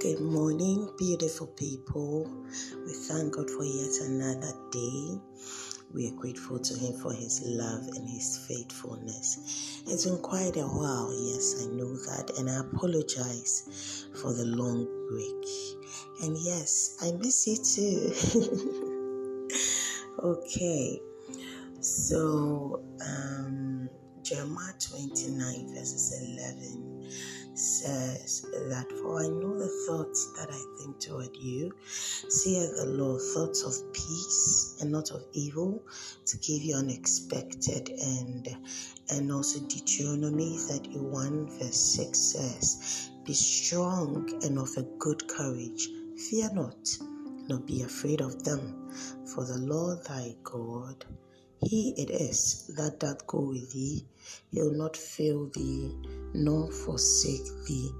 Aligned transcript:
Good 0.00 0.20
morning, 0.20 0.88
beautiful 0.96 1.48
people. 1.48 2.30
We 2.86 2.92
thank 2.92 3.34
God 3.34 3.50
for 3.50 3.64
yet 3.64 3.90
another 4.02 4.52
day. 4.70 5.18
We 5.92 6.06
are 6.06 6.14
grateful 6.14 6.60
to 6.60 6.78
Him 6.78 6.92
for 7.00 7.12
His 7.12 7.42
love 7.44 7.88
and 7.96 8.08
His 8.08 8.46
faithfulness. 8.46 9.82
It's 9.88 10.04
been 10.06 10.22
quite 10.22 10.56
a 10.56 10.68
while, 10.68 11.12
yes, 11.20 11.64
I 11.64 11.74
know 11.74 11.96
that, 11.96 12.30
and 12.38 12.48
I 12.48 12.60
apologize 12.60 14.06
for 14.22 14.32
the 14.32 14.44
long 14.44 14.86
break. 15.10 16.22
And 16.22 16.36
yes, 16.38 16.96
I 17.02 17.10
miss 17.18 17.48
you 17.48 17.56
too. 17.56 18.12
okay, 20.22 21.00
so 21.80 22.84
um, 23.04 23.88
Jeremiah 24.22 24.74
29, 24.78 25.74
verses 25.74 26.38
11 26.38 26.88
says 27.58 28.42
that, 28.68 28.90
For 28.92 29.20
I 29.20 29.28
know 29.28 29.58
the 29.58 29.68
thoughts 29.86 30.32
that 30.38 30.48
I 30.50 30.62
think 30.78 31.00
toward 31.00 31.36
you, 31.36 31.72
saith 31.86 32.76
the 32.76 32.86
Lord, 32.86 33.20
thoughts 33.34 33.62
of 33.62 33.92
peace 33.92 34.76
and 34.80 34.92
not 34.92 35.10
of 35.10 35.24
evil, 35.32 35.82
to 36.26 36.36
give 36.38 36.62
you 36.62 36.76
an 36.76 36.90
expected 36.90 37.90
end. 38.00 38.48
And 39.10 39.32
also 39.32 39.60
Deuteronomy 39.60 40.56
31, 40.58 41.58
verse 41.58 41.96
6 41.96 42.18
says, 42.18 43.10
Be 43.24 43.34
strong 43.34 44.28
and 44.42 44.58
of 44.58 44.70
a 44.76 44.82
good 44.98 45.26
courage, 45.28 45.88
fear 46.30 46.50
not, 46.52 46.88
nor 47.48 47.60
be 47.60 47.82
afraid 47.82 48.20
of 48.20 48.44
them, 48.44 48.90
for 49.34 49.44
the 49.44 49.58
Lord 49.58 50.04
thy 50.04 50.34
God 50.42 51.04
he 51.60 51.92
it 51.96 52.10
is 52.10 52.68
that 52.76 53.00
doth 53.00 53.26
go 53.26 53.40
with 53.40 53.72
thee, 53.72 54.06
he'll 54.52 54.70
not 54.70 54.96
fail 54.96 55.46
thee, 55.46 55.92
nor 56.34 56.70
forsake 56.70 57.46
thee. 57.66 57.90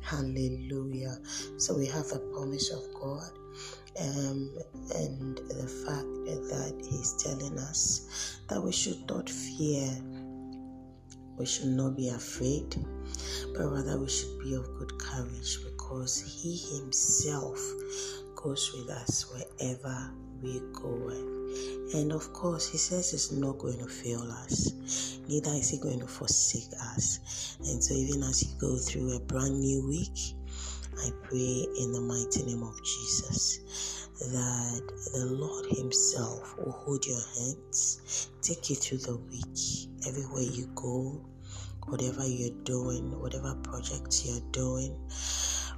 Hallelujah. 0.00 1.18
So 1.56 1.76
we 1.76 1.86
have 1.86 2.10
a 2.12 2.18
promise 2.18 2.70
of 2.70 2.82
God. 3.00 3.30
Um, 4.00 4.50
and 4.96 5.36
the 5.36 5.68
fact 5.86 6.08
that 6.48 6.74
He's 6.88 7.12
telling 7.22 7.58
us 7.58 8.40
that 8.48 8.62
we 8.62 8.72
should 8.72 9.06
not 9.08 9.28
fear, 9.28 9.88
we 11.38 11.46
should 11.46 11.68
not 11.68 11.96
be 11.96 12.08
afraid, 12.08 12.76
but 13.54 13.66
rather 13.66 13.98
we 13.98 14.08
should 14.08 14.38
be 14.40 14.54
of 14.54 14.64
good 14.78 14.98
courage 14.98 15.58
because 15.64 16.20
He 16.20 16.56
Himself 16.78 17.60
goes 18.34 18.72
with 18.74 18.88
us 18.90 19.26
wherever 19.30 20.10
we 20.42 20.60
go. 20.72 21.41
And 21.94 22.12
of 22.12 22.32
course, 22.32 22.70
He 22.70 22.78
says 22.78 23.10
He's 23.10 23.32
not 23.32 23.58
going 23.58 23.78
to 23.78 23.86
fail 23.86 24.22
us, 24.22 25.18
neither 25.28 25.50
is 25.52 25.70
He 25.70 25.78
going 25.78 26.00
to 26.00 26.06
forsake 26.06 26.72
us. 26.94 27.56
And 27.64 27.82
so, 27.82 27.94
even 27.94 28.22
as 28.22 28.42
you 28.42 28.58
go 28.58 28.76
through 28.76 29.16
a 29.16 29.20
brand 29.20 29.60
new 29.60 29.86
week, 29.88 30.34
I 30.98 31.10
pray 31.22 31.66
in 31.78 31.92
the 31.92 32.00
mighty 32.00 32.44
name 32.44 32.62
of 32.62 32.76
Jesus 32.82 34.08
that 34.20 34.82
the 35.12 35.26
Lord 35.26 35.66
Himself 35.66 36.56
will 36.58 36.72
hold 36.72 37.04
your 37.04 37.20
hands, 37.38 38.30
take 38.40 38.70
you 38.70 38.76
through 38.76 38.98
the 38.98 39.16
week, 39.16 39.90
everywhere 40.06 40.42
you 40.42 40.70
go, 40.74 41.24
whatever 41.86 42.26
you're 42.26 42.56
doing, 42.64 43.18
whatever 43.20 43.54
projects 43.62 44.24
you're 44.26 44.50
doing, 44.52 44.94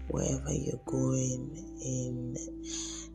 wherever 0.08 0.52
you're 0.52 0.80
going 0.86 1.56
in 1.82 2.36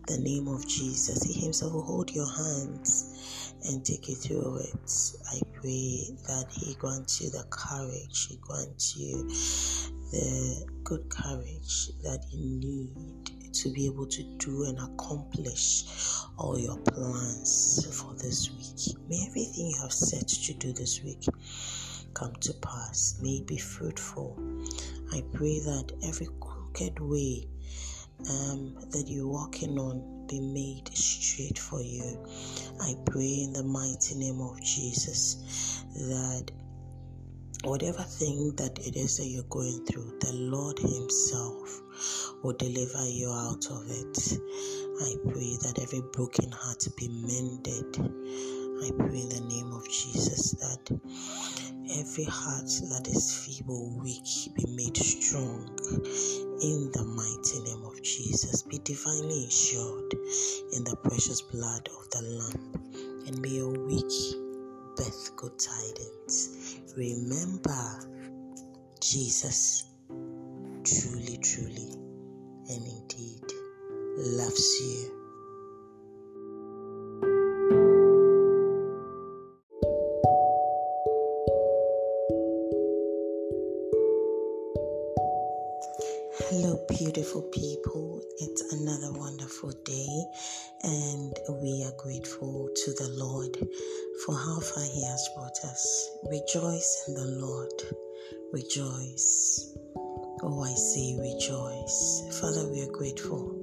the 0.10 0.18
name 0.18 0.48
of 0.48 0.68
Jesus. 0.68 1.24
He 1.24 1.40
Himself 1.40 1.74
will 1.74 1.84
hold 1.84 2.12
your 2.12 2.28
hands 2.28 3.54
and 3.66 3.86
take 3.86 4.10
you 4.10 4.16
through 4.16 4.58
it. 4.58 4.92
I 5.32 5.40
pray 5.54 6.10
that 6.28 6.48
He 6.52 6.74
grants 6.76 7.22
you 7.22 7.30
the 7.30 7.46
courage, 7.52 8.28
He 8.28 8.38
grants 8.38 8.98
you 8.98 9.28
the 10.12 10.66
good 10.84 11.08
courage 11.10 11.90
that 12.04 12.26
you 12.32 12.40
need 12.40 13.54
to 13.54 13.70
be 13.70 13.86
able 13.86 14.08
to 14.08 14.24
do 14.38 14.64
and 14.64 14.80
accomplish 14.80 15.84
all 16.38 16.58
your 16.58 16.78
plans 16.78 17.88
for 17.92 18.14
this 18.16 18.50
week. 18.52 18.98
May 19.08 19.28
everything 19.28 19.68
you 19.68 19.78
have 19.82 19.94
set 19.94 20.28
to 20.28 20.54
do 20.54 20.74
this 20.74 21.04
week 21.04 21.26
come 22.16 22.34
to 22.42 22.54
pass. 22.56 23.20
May 23.22 23.38
it 23.38 23.48
be 23.48 23.58
fruitful. 23.58 24.38
I 25.14 25.24
pray 25.34 25.60
that 25.60 25.92
every 26.04 26.28
crooked 26.40 27.00
way 27.00 27.48
um, 28.30 28.76
that 28.92 29.06
you're 29.08 29.28
walking 29.28 29.78
on 29.80 30.28
be 30.28 30.40
made 30.40 30.88
straight 30.96 31.58
for 31.58 31.82
you. 31.82 32.26
I 32.82 32.94
pray 33.06 33.46
in 33.46 33.54
the 33.54 33.64
mighty 33.64 34.16
name 34.16 34.40
of 34.42 34.62
Jesus 34.62 35.84
that 35.96 36.52
whatever 37.64 38.04
thing 38.04 38.54
that 38.58 38.78
it 38.80 38.96
is 38.96 39.18
that 39.18 39.26
you're 39.26 39.44
going 39.50 39.86
through, 39.86 40.18
the 40.22 40.34
Lord 40.34 40.78
Himself 40.80 41.82
will 42.44 42.54
deliver 42.54 43.06
you 43.08 43.32
out 43.32 43.66
of 43.72 43.86
it. 43.90 44.40
I 45.02 45.16
pray 45.32 45.58
that 45.64 45.80
every 45.82 46.02
broken 46.14 46.52
heart 46.52 46.86
be 46.96 47.08
mended. 47.08 47.98
I 48.82 48.92
pray 48.92 49.20
in 49.20 49.30
the 49.30 49.42
name 49.50 49.74
of 49.74 49.84
Jesus 49.90 50.52
that 50.52 50.90
every 52.00 52.24
heart 52.24 52.72
that 52.90 53.08
is 53.12 53.36
feeble, 53.46 54.00
week, 54.02 54.24
be 54.56 54.66
made 54.76 54.96
strong 54.96 55.68
in 56.62 56.90
the 56.94 57.04
mighty 57.04 57.60
name 57.64 57.84
of 57.86 58.02
Jesus. 58.02 58.64
Be 58.64 58.80
divinely 58.80 59.44
insured 59.44 60.14
in 60.74 60.84
the 60.86 60.96
precious 61.04 61.42
blood 61.42 61.90
of 61.90 62.10
the 62.12 62.22
Lamb, 62.22 63.26
and 63.28 63.42
may 63.42 63.50
your 63.50 63.72
weak 63.86 64.14
birth 64.96 65.36
good 65.36 65.60
tidings. 65.60 66.80
Remember, 66.96 68.00
Jesus 69.02 69.86
truly, 70.86 71.38
truly, 71.38 71.92
and 72.70 72.88
indeed 72.88 73.44
loves 74.18 74.80
you. 74.82 75.19
Hello, 86.48 86.80
beautiful 86.88 87.44
people. 87.52 88.22
It's 88.40 88.74
another 88.74 89.12
wonderful 89.20 89.72
day, 89.84 90.24
and 90.84 91.34
we 91.62 91.84
are 91.84 91.94
grateful 91.98 92.70
to 92.74 92.94
the 92.94 93.10
Lord 93.10 93.58
for 94.26 94.36
how 94.36 94.60
far 94.60 94.84
He 94.84 95.06
has 95.06 95.30
brought 95.36 95.58
us. 95.66 96.10
Rejoice 96.32 97.04
in 97.08 97.14
the 97.16 97.26
Lord. 97.46 97.74
Rejoice. 98.54 99.76
Oh, 100.42 100.64
I 100.64 100.74
say 100.74 101.18
rejoice. 101.20 102.40
Father, 102.40 102.68
we 102.72 102.82
are 102.82 102.92
grateful, 102.92 103.54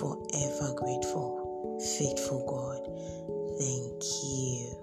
forever 0.00 0.74
grateful, 0.74 1.78
faithful 1.98 2.42
God. 2.48 2.82
Thank 3.60 4.02
you. 4.24 4.82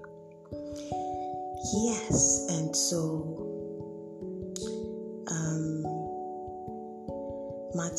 Yes, 1.74 2.48
and 2.52 2.76
so 2.76 3.49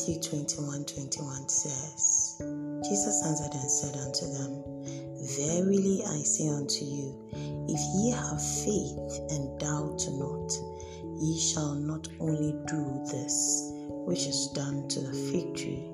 Matthew 0.01 0.19
21 0.19 0.85
21 0.85 1.47
says, 1.47 2.41
Jesus 2.89 3.23
answered 3.23 3.53
and 3.53 3.69
said 3.69 3.95
unto 4.01 4.25
them, 4.33 4.63
Verily 5.37 6.01
I 6.03 6.23
say 6.23 6.47
unto 6.49 6.85
you, 6.85 7.13
if 7.69 7.79
ye 7.93 8.09
have 8.09 8.41
faith 8.41 8.97
and 9.29 9.59
doubt 9.59 10.01
not, 10.17 10.57
ye 11.21 11.39
shall 11.39 11.75
not 11.75 12.07
only 12.19 12.57
do 12.65 12.81
this 13.13 13.69
which 14.09 14.25
is 14.25 14.47
done 14.55 14.87
to 14.87 15.01
the 15.01 15.13
fig 15.13 15.53
tree, 15.53 15.85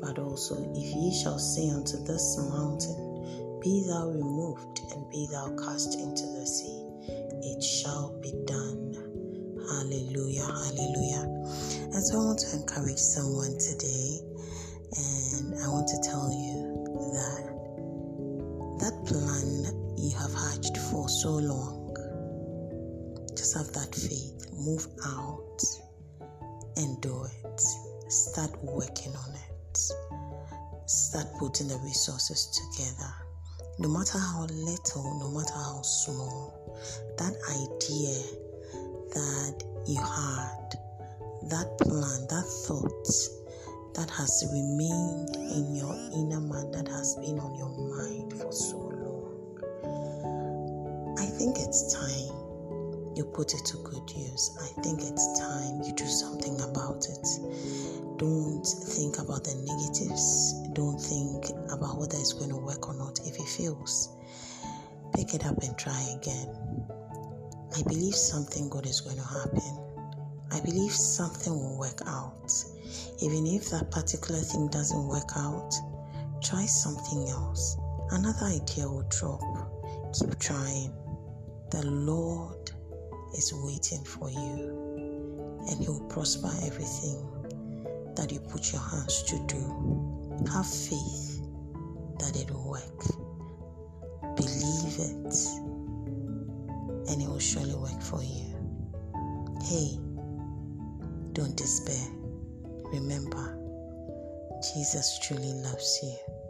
but 0.00 0.20
also 0.20 0.54
if 0.72 0.94
ye 0.94 1.20
shall 1.20 1.40
say 1.40 1.68
unto 1.70 1.96
this 2.04 2.38
mountain, 2.38 3.58
Be 3.60 3.84
thou 3.88 4.10
removed 4.10 4.78
and 4.92 5.10
be 5.10 5.26
thou 5.32 5.48
cast 5.56 5.98
into 5.98 6.22
the 6.38 6.46
sea, 6.46 6.86
it 7.42 7.60
shall 7.60 8.16
be 8.22 8.30
done. 8.46 8.94
Hallelujah, 9.68 10.46
hallelujah. 10.46 11.03
And 11.94 12.02
so 12.02 12.20
I 12.20 12.24
want 12.24 12.40
to 12.40 12.56
encourage 12.56 12.98
someone 12.98 13.56
today, 13.56 14.18
and 14.98 15.54
I 15.62 15.68
want 15.68 15.86
to 15.86 15.98
tell 16.02 16.26
you 16.28 16.90
that 17.14 17.54
that 18.80 19.04
plan 19.06 19.94
you 19.96 20.10
have 20.18 20.34
hatched 20.34 20.76
for 20.90 21.08
so 21.08 21.30
long, 21.30 21.94
just 23.36 23.56
have 23.56 23.72
that 23.74 23.94
faith, 23.94 24.50
move 24.58 24.88
out 25.06 25.62
and 26.76 27.00
do 27.00 27.26
it. 27.26 27.60
Start 28.10 28.50
working 28.64 29.14
on 29.14 29.34
it. 29.36 29.78
Start 30.86 31.28
putting 31.38 31.68
the 31.68 31.78
resources 31.84 32.50
together. 32.58 33.14
No 33.78 33.88
matter 33.88 34.18
how 34.18 34.46
little, 34.50 35.18
no 35.20 35.30
matter 35.30 35.54
how 35.54 35.80
small, 35.82 36.76
that 37.18 37.34
idea 37.54 38.18
that 39.14 39.62
you 39.86 40.00
had 40.02 40.83
that 41.50 41.78
plan, 41.78 42.26
that 42.28 42.46
thought 42.66 43.08
that 43.94 44.10
has 44.10 44.44
remained 44.52 45.36
in 45.36 45.74
your 45.74 45.94
inner 46.12 46.40
man, 46.40 46.70
that 46.72 46.88
has 46.88 47.16
been 47.16 47.38
on 47.38 47.54
your 47.54 47.70
mind 47.94 48.32
for 48.32 48.52
so 48.52 48.78
long. 48.78 49.30
I 51.18 51.26
think 51.26 51.58
it's 51.58 51.94
time 51.94 52.34
you 53.16 53.24
put 53.24 53.54
it 53.54 53.64
to 53.66 53.76
good 53.78 54.10
use. 54.16 54.58
I 54.60 54.82
think 54.82 55.00
it's 55.00 55.38
time 55.38 55.82
you 55.84 55.92
do 55.92 56.06
something 56.06 56.60
about 56.60 57.06
it. 57.06 57.26
Don't 58.18 58.66
think 58.66 59.18
about 59.18 59.44
the 59.44 59.54
negatives. 59.62 60.54
Don't 60.72 60.98
think 60.98 61.50
about 61.70 61.98
whether 61.98 62.18
it's 62.18 62.32
going 62.32 62.50
to 62.50 62.56
work 62.56 62.88
or 62.88 62.94
not. 62.94 63.20
If 63.24 63.38
it 63.38 63.46
fails, 63.46 64.08
pick 65.14 65.34
it 65.34 65.46
up 65.46 65.62
and 65.62 65.76
try 65.78 66.02
again. 66.18 66.48
I 67.76 67.82
believe 67.82 68.14
something 68.14 68.68
good 68.68 68.86
is 68.86 69.00
going 69.00 69.16
to 69.16 69.22
happen. 69.22 69.83
I 70.54 70.60
believe 70.60 70.92
something 70.92 71.52
will 71.52 71.76
work 71.76 72.00
out. 72.06 72.54
Even 73.20 73.44
if 73.44 73.70
that 73.70 73.90
particular 73.90 74.38
thing 74.38 74.68
doesn't 74.68 75.08
work 75.08 75.30
out, 75.36 75.74
try 76.44 76.64
something 76.64 77.28
else. 77.28 77.76
Another 78.10 78.46
idea 78.46 78.88
will 78.88 79.04
drop. 79.08 79.40
Keep 80.14 80.38
trying. 80.38 80.94
The 81.72 81.84
Lord 81.84 82.70
is 83.36 83.52
waiting 83.52 84.04
for 84.04 84.30
you 84.30 85.64
and 85.68 85.80
He 85.80 85.88
will 85.88 86.06
prosper 86.08 86.52
everything 86.62 87.26
that 88.14 88.30
you 88.30 88.38
put 88.38 88.72
your 88.72 88.82
hands 88.82 89.24
to 89.24 89.44
do. 89.48 90.38
Have 90.52 90.68
faith 90.68 91.42
that 92.20 92.36
it 92.36 92.48
will 92.48 92.70
work. 92.70 93.00
Believe 94.36 95.00
it 95.00 95.34
and 97.10 97.20
it 97.20 97.28
will 97.28 97.40
surely 97.40 97.74
work 97.74 98.00
for 98.00 98.22
you. 98.22 98.54
Hey, 99.64 99.98
don't 101.34 101.56
despair. 101.56 102.06
Remember, 102.92 103.58
Jesus 104.72 105.18
truly 105.18 105.52
loves 105.52 105.98
you. 106.02 106.43